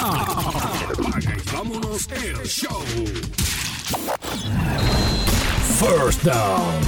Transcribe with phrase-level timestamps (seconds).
[0.00, 2.82] Apaga y vámonos el show.
[5.78, 6.80] First down.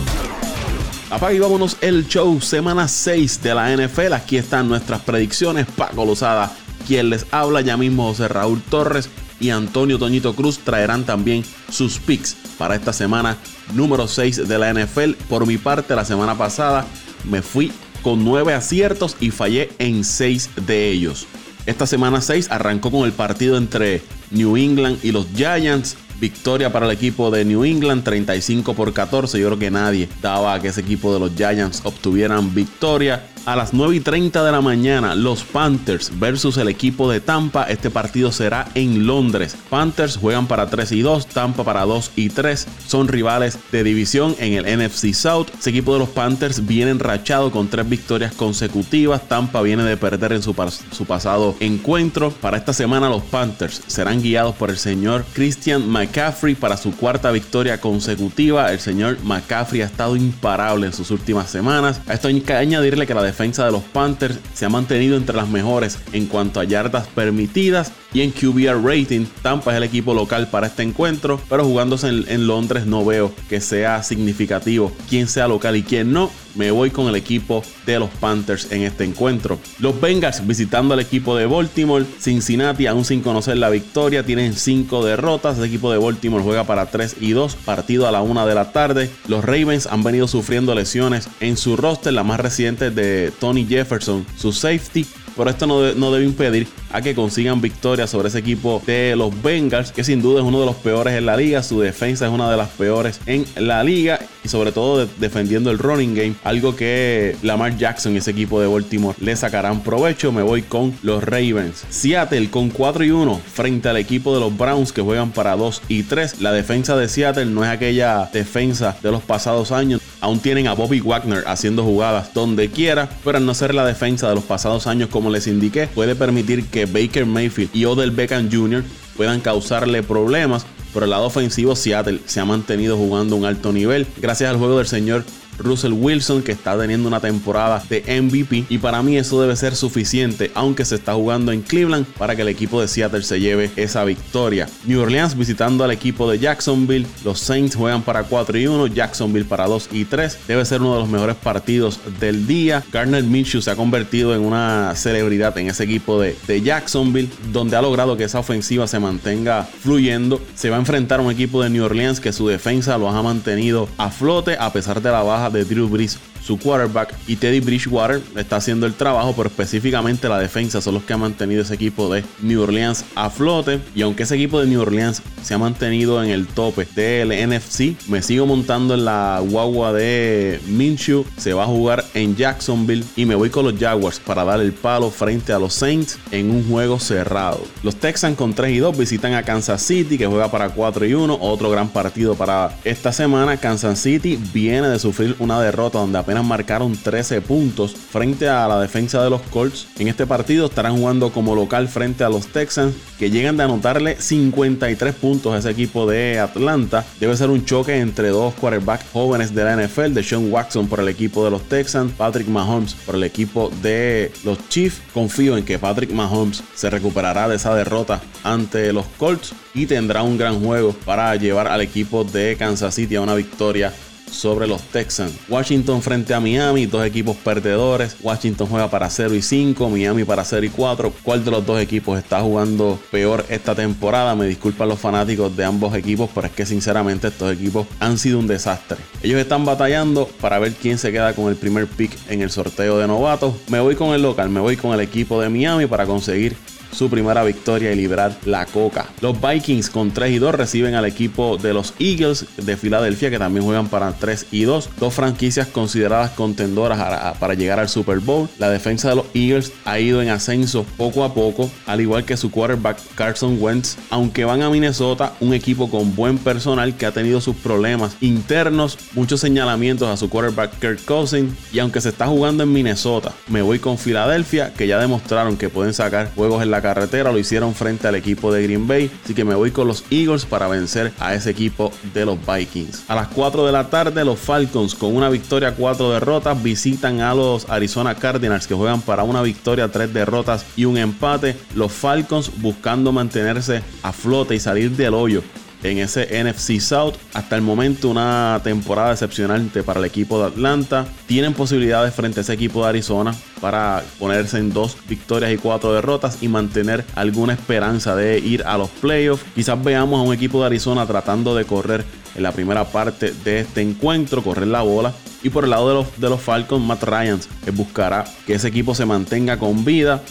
[1.10, 4.14] Apaga y vámonos el show, semana 6 de la NFL.
[4.14, 5.66] Aquí están nuestras predicciones.
[5.76, 6.56] Paco Lozada,
[6.86, 9.10] quien les habla, ya mismo José Raúl Torres
[9.40, 13.36] y Antonio Toñito Cruz traerán también sus picks para esta semana
[13.74, 15.12] número 6 de la NFL.
[15.28, 16.86] Por mi parte, la semana pasada
[17.24, 17.72] me fui
[18.02, 21.26] con 9 aciertos y fallé en 6 de ellos.
[21.64, 25.96] Esta semana 6 arrancó con el partido entre New England y los Giants.
[26.20, 29.40] Victoria para el equipo de New England, 35 por 14.
[29.40, 33.26] Yo creo que nadie daba a que ese equipo de los Giants obtuvieran victoria.
[33.44, 37.64] A las 9 y 30 de la mañana, los Panthers versus el equipo de Tampa.
[37.64, 39.56] Este partido será en Londres.
[39.68, 42.68] Panthers juegan para 3 y 2, Tampa para 2 y 3.
[42.86, 45.48] Son rivales de división en el NFC South.
[45.58, 49.28] Ese equipo de los Panthers viene enrachado con tres victorias consecutivas.
[49.28, 50.54] Tampa viene de perder en su,
[50.92, 52.30] su pasado encuentro.
[52.30, 57.32] Para esta semana, los Panthers serán guiados por el señor Christian McCaffrey para su cuarta
[57.32, 58.70] victoria consecutiva.
[58.70, 62.00] El señor McCaffrey ha estado imparable en sus últimas semanas.
[62.06, 65.34] A esto hay que añadirle que la defensa de los Panthers se ha mantenido entre
[65.34, 69.26] las mejores en cuanto a yardas permitidas y en QBR rating.
[69.42, 73.60] Tampa es el equipo local para este encuentro, pero jugándose en, Londres no veo que
[73.60, 78.10] sea significativo quién sea local y quién no me voy con el equipo de los
[78.10, 79.58] Panthers en este encuentro.
[79.78, 82.04] Los Bengals visitando al equipo de Baltimore.
[82.18, 85.58] Cincinnati, aún sin conocer la victoria, tienen 5 derrotas.
[85.58, 88.72] El equipo de Baltimore juega para 3 y 2, partido a la 1 de la
[88.72, 89.10] tarde.
[89.28, 94.26] Los Ravens han venido sufriendo lesiones en su roster, la más reciente de Tony Jefferson,
[94.36, 95.06] su safety.
[95.36, 99.92] Pero esto no, debe impedir a que consigan victoria sobre ese equipo de los Bengals,
[99.92, 101.62] que sin duda es uno de los peores en la liga.
[101.62, 105.78] Su defensa es una de las peores en la liga y sobre todo defendiendo el
[105.78, 110.32] running game, algo que Lamar Jackson y ese equipo de Baltimore le sacarán provecho.
[110.32, 111.84] Me voy con los Ravens.
[111.88, 115.82] Seattle con 4 y 1 frente al equipo de los Browns que juegan para 2
[115.88, 116.40] y 3.
[116.40, 120.00] La defensa de Seattle no es aquella defensa de los pasados años.
[120.20, 124.28] Aún tienen a Bobby Wagner haciendo jugadas donde quiera, pero al no ser la defensa
[124.28, 128.50] de los pasados años como les indiqué, puede permitir que Baker Mayfield y Odell Beckham
[128.50, 128.82] Jr.
[129.16, 130.66] puedan causarle problemas.
[130.92, 134.78] Por el lado ofensivo, Seattle se ha mantenido jugando un alto nivel gracias al juego
[134.78, 135.24] del señor
[135.62, 138.66] Russell Wilson, que está teniendo una temporada de MVP.
[138.68, 142.42] Y para mí eso debe ser suficiente, aunque se está jugando en Cleveland, para que
[142.42, 144.68] el equipo de Seattle se lleve esa victoria.
[144.84, 147.06] New Orleans visitando al equipo de Jacksonville.
[147.24, 150.38] Los Saints juegan para 4 y 1, Jacksonville para 2 y 3.
[150.48, 152.82] Debe ser uno de los mejores partidos del día.
[152.92, 157.76] Garner Minshew se ha convertido en una celebridad en ese equipo de, de Jacksonville, donde
[157.76, 160.40] ha logrado que esa ofensiva se mantenga fluyendo.
[160.54, 163.22] Se va a enfrentar a un equipo de New Orleans que su defensa lo ha
[163.22, 167.60] mantenido a flote a pesar de la baja de Drew Brees su quarterback y Teddy
[167.60, 171.74] Bridgewater está haciendo el trabajo, pero específicamente la defensa son los que han mantenido ese
[171.74, 173.80] equipo de New Orleans a flote.
[173.94, 177.96] Y aunque ese equipo de New Orleans se ha mantenido en el tope del NFC,
[178.08, 181.24] me sigo montando en la guagua de Minshew.
[181.36, 184.72] Se va a jugar en Jacksonville y me voy con los Jaguars para dar el
[184.72, 187.60] palo frente a los Saints en un juego cerrado.
[187.82, 191.14] Los Texans con 3 y 2 visitan a Kansas City que juega para 4 y
[191.14, 191.38] 1.
[191.40, 193.56] Otro gran partido para esta semana.
[193.56, 198.80] Kansas City viene de sufrir una derrota donde apenas marcaron 13 puntos frente a la
[198.80, 199.88] defensa de los Colts.
[199.98, 204.16] En este partido estarán jugando como local frente a los Texans, que llegan de anotarle
[204.18, 207.04] 53 puntos a ese equipo de Atlanta.
[207.20, 211.00] Debe ser un choque entre dos quarterbacks jóvenes de la NFL, de Sean Watson por
[211.00, 215.02] el equipo de los Texans, Patrick Mahomes por el equipo de los Chiefs.
[215.12, 220.22] Confío en que Patrick Mahomes se recuperará de esa derrota ante los Colts y tendrá
[220.22, 223.92] un gran juego para llevar al equipo de Kansas City a una victoria
[224.32, 225.32] sobre los Texans.
[225.48, 228.16] Washington frente a Miami, dos equipos perdedores.
[228.22, 231.12] Washington juega para 0 y 5, Miami para 0 y 4.
[231.22, 234.34] ¿Cuál de los dos equipos está jugando peor esta temporada?
[234.34, 238.38] Me disculpan los fanáticos de ambos equipos, pero es que sinceramente estos equipos han sido
[238.38, 238.98] un desastre.
[239.22, 242.98] Ellos están batallando para ver quién se queda con el primer pick en el sorteo
[242.98, 243.54] de novatos.
[243.68, 246.56] Me voy con el local, me voy con el equipo de Miami para conseguir
[246.92, 249.06] su primera victoria y librar la coca.
[249.20, 253.38] Los Vikings con 3 y 2 reciben al equipo de los Eagles de Filadelfia que
[253.38, 254.90] también juegan para 3 y 2.
[254.98, 256.98] Dos franquicias consideradas contendoras
[257.38, 258.48] para llegar al Super Bowl.
[258.58, 262.36] La defensa de los Eagles ha ido en ascenso poco a poco, al igual que
[262.36, 263.96] su quarterback Carson Wentz.
[264.10, 268.98] Aunque van a Minnesota, un equipo con buen personal que ha tenido sus problemas internos,
[269.14, 271.54] muchos señalamientos a su quarterback Kirk Cousins.
[271.72, 275.68] Y aunque se está jugando en Minnesota, me voy con Filadelfia, que ya demostraron que
[275.68, 279.32] pueden sacar juegos en la carretera, lo hicieron frente al equipo de Green Bay, así
[279.34, 283.04] que me voy con los Eagles para vencer a ese equipo de los Vikings.
[283.08, 287.34] A las 4 de la tarde, los Falcons con una victoria, 4 derrotas, visitan a
[287.34, 291.56] los Arizona Cardinals que juegan para una victoria, 3 derrotas y un empate.
[291.74, 295.42] Los Falcons buscando mantenerse a flote y salir del hoyo
[295.82, 297.14] en ese NFC South.
[297.34, 301.06] Hasta el momento una temporada decepcionante para el equipo de Atlanta.
[301.26, 305.92] Tienen posibilidades frente a ese equipo de Arizona para ponerse en dos victorias y cuatro
[305.92, 309.44] derrotas y mantener alguna esperanza de ir a los playoffs.
[309.54, 313.60] Quizás veamos a un equipo de Arizona tratando de correr en la primera parte de
[313.60, 315.12] este encuentro, correr la bola.
[315.42, 318.94] Y por el lado de los, de los Falcons, Matt Ryans buscará que ese equipo
[318.94, 320.22] se mantenga con vida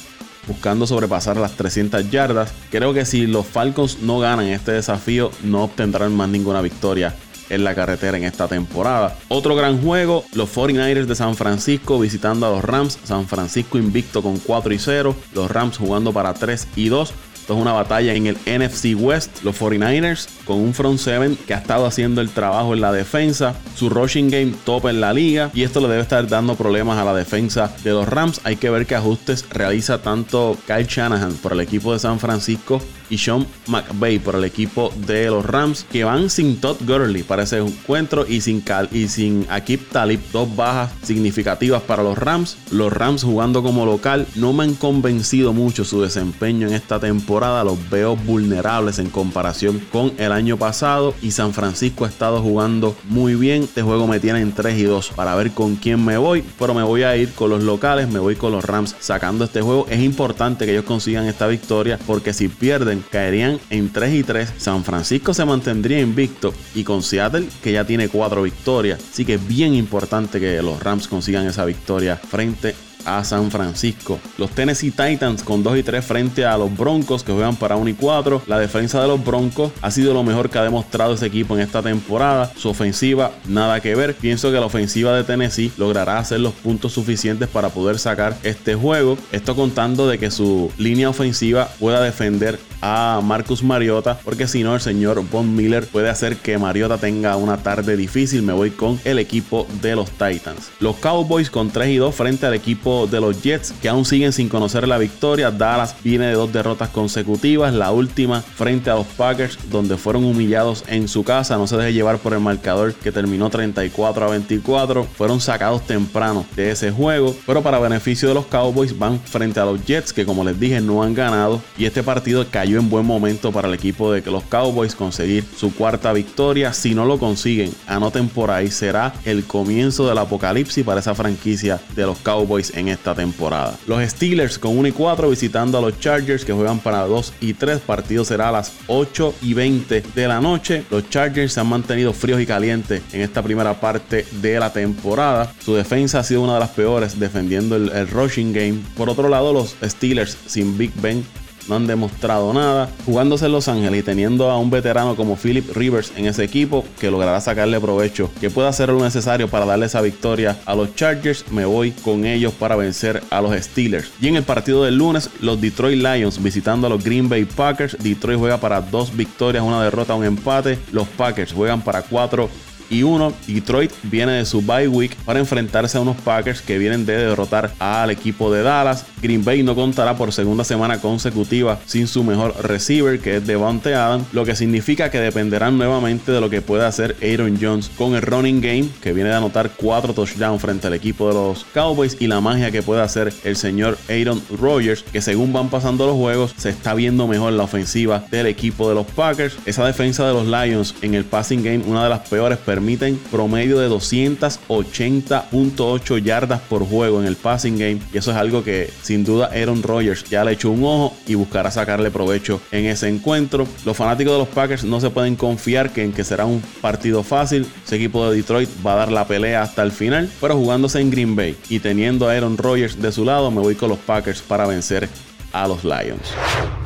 [0.48, 2.54] buscando sobrepasar las 300 yardas.
[2.70, 7.16] Creo que si los Falcons no ganan este desafío, no obtendrán más ninguna victoria
[7.50, 9.18] en la carretera en esta temporada.
[9.28, 12.98] Otro gran juego, los 49ers de San Francisco visitando a los Rams.
[13.04, 15.16] San Francisco invicto con 4 y 0.
[15.34, 17.14] Los Rams jugando para 3 y 2
[17.54, 19.44] es una batalla en el NFC West.
[19.44, 23.56] Los 49ers con un front seven que ha estado haciendo el trabajo en la defensa.
[23.76, 25.52] Su rushing game top en la liga.
[25.54, 28.42] Y esto le debe estar dando problemas a la defensa de los Rams.
[28.44, 32.82] Hay que ver qué ajustes realiza tanto Kyle Shanahan por el equipo de San Francisco
[33.12, 37.44] y Sean McVay por el equipo de los Rams que van sin Todd Gurley para
[37.44, 42.58] ese encuentro y sin, Cal y sin Akib Talib, dos bajas significativas para los Rams.
[42.72, 47.41] Los Rams jugando como local no me han convencido mucho su desempeño en esta temporada,
[47.42, 52.96] los veo vulnerables en comparación con el año pasado y San Francisco ha estado jugando
[53.06, 53.64] muy bien.
[53.64, 56.76] Este juego me tiene en 3 y 2 para ver con quién me voy, pero
[56.76, 59.88] me voy a ir con los locales, me voy con los Rams sacando este juego.
[59.90, 64.54] Es importante que ellos consigan esta victoria porque si pierden caerían en 3 y 3.
[64.58, 69.00] San Francisco se mantendría invicto y con Seattle que ya tiene 4 victorias.
[69.12, 72.76] Así que es bien importante que los Rams consigan esa victoria frente
[73.06, 74.20] a San Francisco.
[74.38, 77.90] Los Tennessee Titans con 2 y 3 frente a los Broncos que juegan para 1
[77.90, 78.44] y 4.
[78.48, 81.62] La defensa de los Broncos ha sido lo mejor que ha demostrado ese equipo en
[81.62, 82.52] esta temporada.
[82.56, 84.16] Su ofensiva nada que ver.
[84.16, 88.76] Pienso que la ofensiva de Tennessee logrará hacer los puntos suficientes para poder sacar este
[88.76, 89.18] juego.
[89.32, 94.74] Esto contando de que su línea ofensiva pueda defender a Marcus Mariota, porque si no,
[94.74, 98.42] el señor Von Miller puede hacer que Mariota tenga una tarde difícil.
[98.42, 100.72] Me voy con el equipo de los Titans.
[100.80, 104.34] Los Cowboys con 3 y 2 frente al equipo de los Jets que aún siguen
[104.34, 105.52] sin conocer la victoria.
[105.52, 110.84] Dallas viene de dos derrotas consecutivas, la última frente a los Packers donde fueron humillados
[110.88, 111.58] en su casa.
[111.58, 115.04] No se deje llevar por el marcador que terminó 34 a 24.
[115.06, 119.66] Fueron sacados temprano de ese juego, pero para beneficio de los Cowboys van frente a
[119.66, 123.06] los Jets que como les dije no han ganado y este partido cayó en buen
[123.06, 126.74] momento para el equipo de los Cowboys conseguir su cuarta victoria.
[126.74, 131.80] Si no lo consiguen, anoten por ahí, será el comienzo del apocalipsis para esa franquicia
[131.96, 133.78] de los Cowboys esta temporada.
[133.88, 137.54] Los Steelers con 1 y 4 visitando a los Chargers que juegan para 2 y
[137.54, 137.80] 3.
[137.80, 140.84] Partido será a las 8 y 20 de la noche.
[140.90, 145.52] Los Chargers se han mantenido fríos y calientes en esta primera parte de la temporada.
[145.64, 148.80] Su defensa ha sido una de las peores defendiendo el, el rushing game.
[148.96, 151.24] Por otro lado, los Steelers sin Big Ben
[151.68, 152.90] no han demostrado nada.
[153.06, 156.86] Jugándose en Los Ángeles y teniendo a un veterano como Philip Rivers en ese equipo
[157.00, 160.96] que logrará sacarle provecho, que pueda hacer lo necesario para darle esa victoria a los
[160.96, 164.12] Chargers, me voy con ellos para vencer a los Steelers.
[164.22, 167.98] Y en el partido del lunes, los Detroit Lions visitando a los Green Bay Packers.
[168.00, 170.80] Detroit juega para dos victorias, una derrota, un empate.
[170.92, 172.50] Los Packers juegan para cuatro
[172.92, 173.34] y 1.
[173.48, 177.72] Detroit viene de su bye week para enfrentarse a unos Packers que vienen de derrotar
[177.80, 179.06] al equipo de Dallas.
[179.22, 183.96] Green Bay no contará por segunda semana consecutiva sin su mejor receiver que es Devante
[183.96, 188.16] Adams, lo que significa que dependerán nuevamente de lo que pueda hacer Aaron Jones con
[188.16, 192.18] el running game que viene de anotar 4 touchdowns frente al equipo de los Cowboys
[192.20, 196.16] y la magia que puede hacer el señor Aaron Rodgers que según van pasando los
[196.16, 199.56] juegos se está viendo mejor la ofensiva del equipo de los Packers.
[199.66, 203.78] Esa defensa de los Lions en el passing game una de las peores permiten promedio
[203.78, 208.00] de 280.8 yardas por juego en el passing game.
[208.12, 211.36] Y eso es algo que sin duda Aaron Rodgers ya le echó un ojo y
[211.36, 213.68] buscará sacarle provecho en ese encuentro.
[213.86, 217.22] Los fanáticos de los Packers no se pueden confiar que en que será un partido
[217.22, 217.68] fácil.
[217.86, 221.12] Ese equipo de Detroit va a dar la pelea hasta el final, pero jugándose en
[221.12, 224.42] Green Bay y teniendo a Aaron Rodgers de su lado, me voy con los Packers
[224.42, 225.08] para vencer
[225.54, 226.34] a los Lions.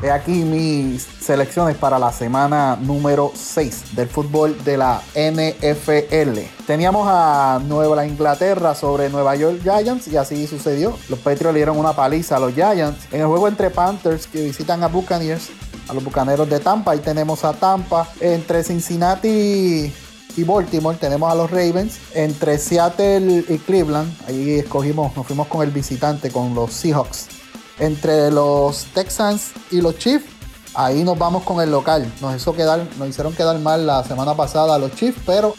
[0.01, 6.39] He aquí mis selecciones para la semana número 6 del fútbol de la NFL.
[6.67, 10.97] Teníamos a Nueva Inglaterra sobre Nueva York Giants y así sucedió.
[11.09, 13.07] Los Patriots le dieron una paliza a los Giants.
[13.11, 15.49] En el juego entre Panthers que visitan a Buccaneers,
[15.87, 18.07] a los Bucaneros de Tampa, ahí tenemos a Tampa.
[18.19, 19.93] Entre Cincinnati
[20.37, 21.99] y Baltimore tenemos a los Ravens.
[22.13, 27.34] Entre Seattle y Cleveland, ahí escogimos, nos fuimos con el visitante, con los Seahawks
[27.79, 30.25] Entre los Texans y los Chiefs,
[30.73, 32.11] ahí nos vamos con el local.
[32.21, 35.55] Nos, hizo quedar, nos hicieron quedar mal la semana pasada a los Chiefs, pero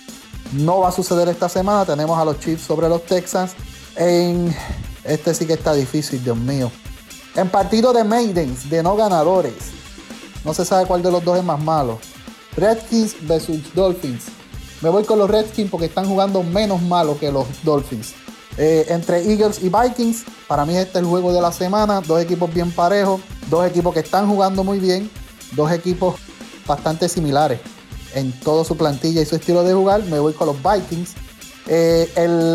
[0.53, 1.85] no va a suceder esta semana.
[1.85, 3.53] Tenemos a los Chiefs sobre los Texans.
[3.97, 4.55] En
[5.05, 6.71] este sí que está difícil, Dios mío.
[7.35, 9.55] En partido de Maidens, de no ganadores.
[10.45, 11.99] No se sabe cuál de los dos es más malo.
[12.57, 14.25] Redskins versus Dolphins.
[14.81, 18.15] Me voy con los Redskins porque están jugando menos malo que los Dolphins.
[18.59, 22.01] Eh, entre Eagles y Vikings, para mí este es el juego de la semana.
[22.01, 23.21] Dos equipos bien parejos,
[23.51, 25.11] dos equipos que están jugando muy bien,
[25.53, 26.17] dos equipos
[26.67, 27.61] bastante similares
[28.15, 30.03] en toda su plantilla y su estilo de jugar.
[30.05, 31.15] Me voy con los Vikings.
[31.69, 32.09] Eh,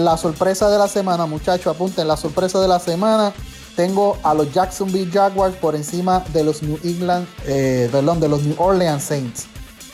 [0.03, 3.33] la sorpresa de la semana, muchachos, apunten la sorpresa de la semana.
[3.75, 8.41] Tengo a los Jacksonville Jaguars por encima de los New England, eh, perdón, de los
[8.43, 9.45] New Orleans Saints.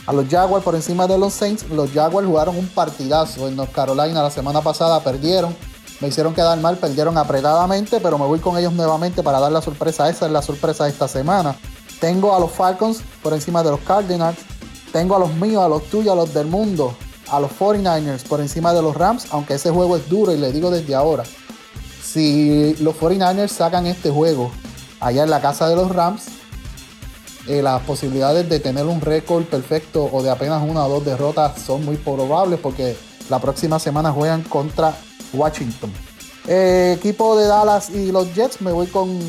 [0.06, 1.70] A los Jaguars por encima de los Saints.
[1.70, 5.56] Los Jaguars jugaron un partidazo en North Carolina la semana pasada, perdieron
[6.00, 9.62] me hicieron quedar mal, perdieron apretadamente, pero me voy con ellos nuevamente para dar la
[9.62, 10.10] sorpresa.
[10.10, 11.56] Esa es la sorpresa de esta semana.
[12.00, 14.38] Tengo a los Falcons por encima de los Cardinals.
[14.92, 16.96] Tengo a los míos, a los tuyos, a los del mundo.
[17.30, 20.52] A los 49ers por encima de los Rams, aunque ese juego es duro y le
[20.52, 21.24] digo desde ahora.
[22.02, 24.52] Si los 49ers sacan este juego
[25.00, 26.26] allá en la casa de los Rams,
[27.48, 31.62] eh, las posibilidades de tener un récord perfecto o de apenas una o dos derrotas
[31.62, 32.96] son muy probables porque
[33.30, 34.96] la próxima semana juegan contra
[35.34, 35.92] Washington.
[36.48, 39.20] Eh, equipo de Dallas y los Jets, me voy con,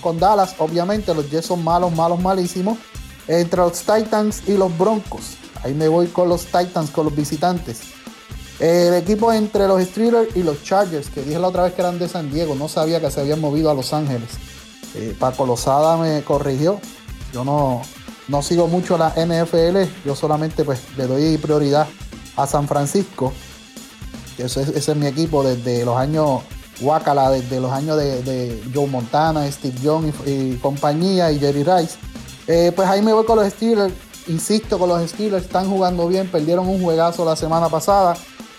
[0.00, 2.78] con Dallas, obviamente, los Jets son malos, malos, malísimos.
[3.26, 7.80] Entre los Titans y los Broncos, ahí me voy con los Titans, con los visitantes.
[8.60, 11.98] El equipo entre los Steelers y los Chargers, que dije la otra vez que eran
[11.98, 14.28] de San Diego, no sabía que se habían movido a Los Ángeles.
[14.94, 16.78] Eh, Paco Lozada me corrigió.
[17.32, 17.80] Yo no,
[18.28, 21.88] no sigo mucho la NFL, yo solamente pues le doy prioridad
[22.36, 23.32] a San Francisco.
[24.40, 26.42] Ese, es mi equipo desde los años
[26.80, 31.98] Wakala, desde los años de, Joe Montana, Steve Young y, compañía y Jerry Rice.
[32.46, 33.92] Eh, pues ahí me voy con los Steelers.
[34.26, 38.16] Insisto con los Steelers, están jugando bien, perdieron un juegazo la semana pasada.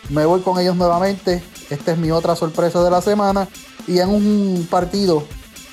[0.09, 1.43] Me voy con ellos nuevamente.
[1.69, 3.47] Esta es mi otra sorpresa de la semana.
[3.87, 5.23] Y en un partido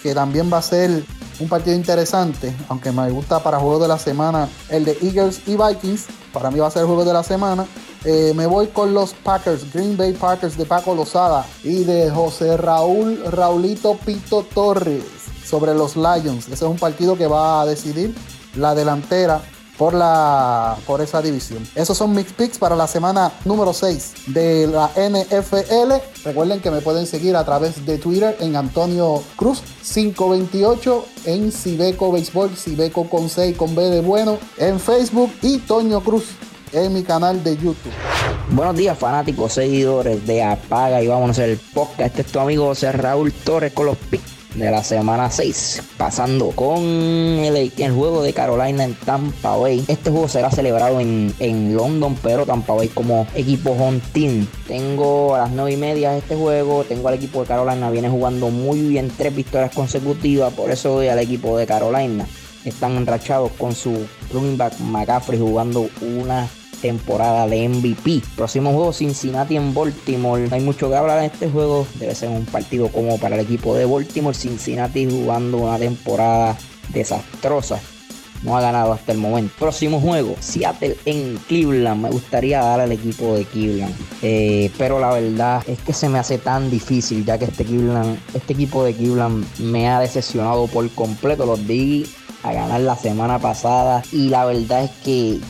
[0.03, 1.05] que también va a ser
[1.41, 5.57] un partido interesante, aunque me gusta para juego de la semana, el de Eagles y
[5.57, 6.07] Vikings.
[6.33, 7.67] Para mí va a ser el juego de la semana.
[8.05, 12.57] Eh, me voy con los Packers, Green Bay Packers de Paco Lozada y de José
[12.57, 15.05] Raúl Raulito Pito Torres
[15.45, 16.47] sobre los Lions.
[16.47, 18.15] Ese es un partido que va a decidir
[18.55, 19.43] la delantera
[19.79, 21.67] por, la, por esa división.
[21.75, 26.25] Esos son mis picks para la semana número 6 de la NFL.
[26.25, 32.13] Recuerden que me pueden seguir a través de Twitter en Antonio Cruz 528, en Cibeco
[32.13, 36.25] Béisbol, Cibeco con 6 con B de bueno, en Facebook y Toño Cruz
[36.73, 37.93] en mi canal de YouTube.
[38.51, 42.01] Buenos días, fanáticos, seguidores de Apaga y vámonos el podcast.
[42.01, 45.83] Este es tu amigo José Raúl Torres con los picks de la semana 6.
[45.97, 49.85] Pasando con el, juego de Carolina en Tampa Bay.
[49.89, 54.47] Este juego será celebrado en, en London, pero Tampa Bay como equipo home team.
[54.67, 56.85] Tengo a las 9 y media este juego.
[56.85, 57.91] Tengo al equipo de Carolina.
[57.91, 60.53] Viene jugando muy bien, tres victorias consecutivas.
[60.55, 62.27] Por eso voy al equipo de Carolina.
[62.65, 66.49] Están enrachados con su running back McCaffrey jugando una
[66.81, 68.23] temporada de MVP.
[68.37, 70.49] Próximo juego Cincinnati en Baltimore.
[70.49, 71.87] No hay mucho que hablar en este juego.
[71.95, 74.37] Debe ser un partido como para el equipo de Baltimore.
[74.37, 76.57] Cincinnati jugando una temporada
[76.93, 77.81] desastrosa.
[78.43, 79.53] No ha ganado hasta el momento.
[79.59, 82.03] Próximo juego, Seattle en Cleveland.
[82.03, 83.95] Me gustaría dar al equipo de Cleveland.
[84.23, 88.19] Eh, pero la verdad es que se me hace tan difícil ya que este Cleveland,
[88.35, 91.47] este equipo de Cleveland me ha decepcionado por completo.
[91.47, 92.07] Los di
[92.43, 95.41] a ganar la semana pasada y la verdad es que,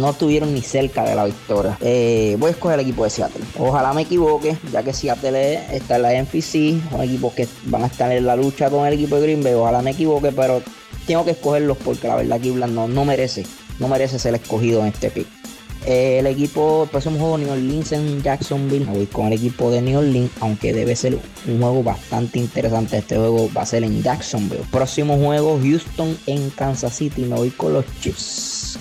[0.00, 1.76] no tuvieron ni cerca de la victoria.
[1.80, 3.44] Eh, voy a escoger el equipo de Seattle.
[3.58, 7.86] Ojalá me equivoque, ya que Seattle está en la NFC, son equipos que van a
[7.86, 9.54] estar en la lucha con el equipo de Green Bay.
[9.54, 10.62] Ojalá me equivoque, pero
[11.06, 13.46] tengo que escogerlos porque la verdad que no, no merece,
[13.78, 15.37] no merece ser escogido en este pick
[15.86, 18.84] el equipo, el próximo juego New Orleans en Jacksonville.
[18.86, 22.98] Me voy con el equipo de New Orleans, aunque debe ser un juego bastante interesante.
[22.98, 24.64] Este juego va a ser en Jacksonville.
[24.70, 27.22] Próximo juego Houston en Kansas City.
[27.22, 28.78] Me voy con los Chiefs.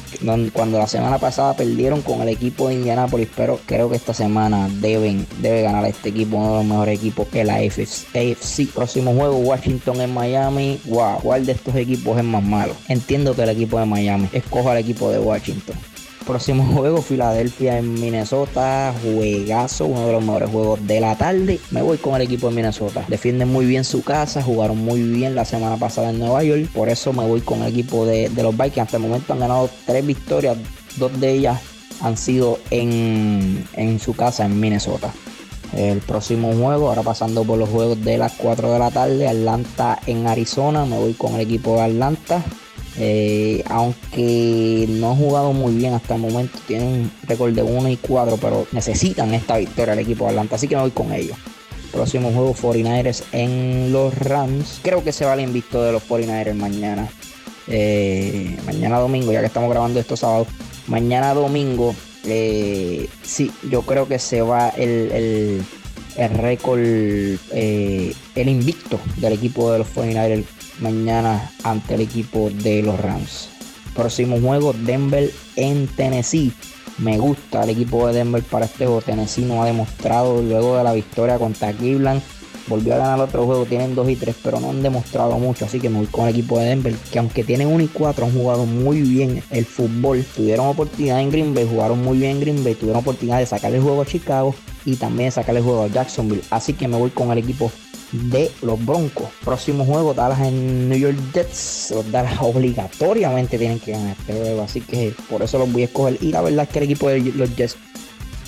[0.54, 4.68] Cuando la semana pasada perdieron con el equipo de Indianapolis, pero creo que esta semana
[4.82, 8.68] deben debe ganar este equipo, uno de los mejores equipos que la AFC.
[8.74, 10.80] Próximo juego Washington en Miami.
[10.86, 12.74] Wow, ¿cuál de estos equipos es más malo?
[12.88, 14.28] Entiendo que el equipo de Miami.
[14.34, 15.76] Escojo al equipo de Washington.
[16.28, 18.94] Próximo juego, Filadelfia en Minnesota.
[19.02, 21.60] Juegazo, uno de los mejores juegos de la tarde.
[21.72, 23.06] Me voy con el equipo de Minnesota.
[23.08, 26.70] Defienden muy bien su casa, jugaron muy bien la semana pasada en Nueva York.
[26.74, 28.80] Por eso me voy con el equipo de, los Vikings.
[28.80, 30.58] Hasta el momento han ganado tres victorias.
[30.98, 31.62] Dos de ellas
[32.02, 35.14] han sido en, en su casa en Minnesota.
[35.74, 36.90] el próximo juego.
[36.90, 40.98] Ahora pasando por los juegos de las 4 de la tarde, Atlanta en Arizona, me
[40.98, 42.44] voy con el equipo de Atlanta.
[43.00, 47.90] Eh, aunque no ha jugado muy bien hasta el momento, tienen un récord de 1
[47.90, 51.14] y 4, pero necesitan esta victoria el equipo de Atlanta, así que me voy con
[51.14, 51.38] ellos.
[51.92, 54.80] Próximo juego 49ers en los Rams.
[54.84, 57.08] Creo que se va el invicto de los 49ers mañana.
[57.68, 60.48] Eh, mañana domingo, ya que estamos grabando esto sábado.
[60.88, 65.64] Mañana domingo, eh, sí, yo creo que se va el,
[66.18, 70.44] el, récord, el invicto del equipo de los 49ers
[70.80, 73.50] mañana ante el equipo de los Rams.
[73.96, 76.54] Próximo juego, Denver en Tennessee.
[76.98, 79.02] Me gusta el equipo de Denver para este juego.
[79.02, 82.22] Tennessee no ha demostrado luego de la victoria contra Cleveland.
[82.68, 85.64] Volvió a ganar otro juego, tienen 2 y 3, pero no han demostrado mucho.
[85.64, 88.26] Así que me voy con el equipo de Denver, que aunque tienen 1 y 4,
[88.26, 90.26] han jugado muy bien el fútbol.
[90.36, 93.74] Tuvieron oportunidad en Green Bay, jugaron muy bien en Green Bay, tuvieron oportunidad de sacar
[93.74, 94.54] el juego a Chicago
[94.86, 96.44] y también de sacar el juego a Jacksonville.
[96.50, 97.72] Así que me voy con el equipo
[98.12, 99.28] de los Broncos.
[99.44, 101.92] Próximo juego, Dallas en New York Jets.
[101.96, 105.86] Los Dallas obligatoriamente tienen que ganar este juego, así que por eso los voy a
[105.86, 106.18] escoger.
[106.22, 107.78] Y la verdad es que el equipo de los Jets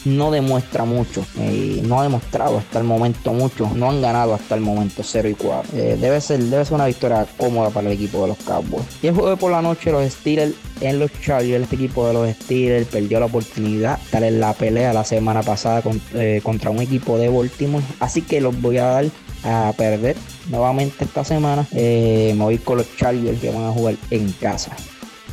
[0.06, 4.56] no demuestra mucho, eh, no ha demostrado hasta el momento mucho, no han ganado hasta
[4.56, 5.78] el momento 0 y 4.
[5.78, 8.86] Eh, debe, ser, debe ser una victoria cómoda para el equipo de los Cowboys.
[9.02, 12.14] Y el juego de por la noche, los Steelers en los Chargers, este equipo de
[12.14, 15.82] los Steelers perdió la oportunidad de estar en la pelea la semana pasada
[16.14, 19.06] eh, contra un equipo de Baltimore, así que los voy a dar
[19.44, 20.16] a perder
[20.50, 21.68] nuevamente esta semana.
[21.72, 24.76] me voy con los Chargers que van a jugar en casa.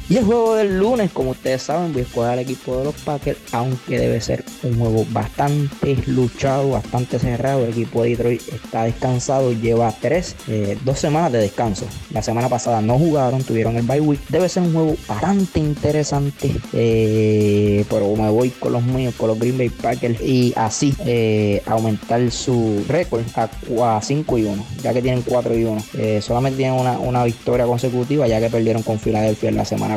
[0.09, 2.95] Y el juego del lunes, como ustedes saben, voy a escoger al equipo de los
[2.95, 7.65] Packers, aunque debe ser un juego bastante luchado, bastante cerrado.
[7.65, 11.87] El equipo de Detroit está descansado, lleva tres, eh, dos semanas de descanso.
[12.13, 14.21] La semana pasada no jugaron, tuvieron el bye week.
[14.29, 19.41] Debe ser un juego bastante interesante, eh, pero me voy con los míos, con los
[19.41, 25.03] Green Bay Packers y así eh, aumentar su récord a, 5 y 1, ya que
[25.03, 25.83] tienen 4 y 1.
[26.21, 29.96] solamente tienen una, una victoria consecutiva, ya que perdieron con Filadelfia en la semana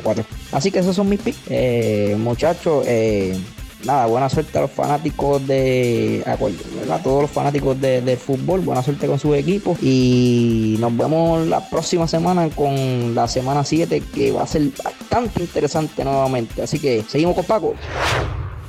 [0.51, 1.39] Así que esos son mis picks.
[1.49, 3.37] Eh, muchachos, eh,
[3.85, 6.23] nada, buena suerte a los fanáticos de.
[6.25, 8.61] A todos los fanáticos de, del fútbol.
[8.61, 9.77] Buena suerte con sus equipos.
[9.81, 15.41] Y nos vemos la próxima semana con la semana 7, que va a ser bastante
[15.41, 16.61] interesante nuevamente.
[16.61, 17.75] Así que seguimos con Paco.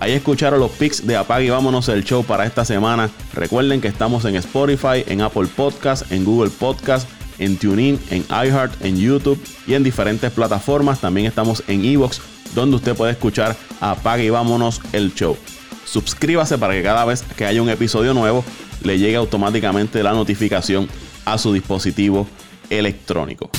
[0.00, 3.10] Ahí escucharon los picks de Apague y vámonos el show para esta semana.
[3.34, 7.06] Recuerden que estamos en Spotify, en Apple Podcast, en Google Podcast
[7.40, 11.00] en TuneIn, en iHeart, en YouTube y en diferentes plataformas.
[11.00, 12.20] También estamos en Evox,
[12.54, 15.36] donde usted puede escuchar Apague y vámonos el show.
[15.84, 18.44] Suscríbase para que cada vez que haya un episodio nuevo
[18.84, 20.88] le llegue automáticamente la notificación
[21.24, 22.28] a su dispositivo
[22.68, 23.50] electrónico.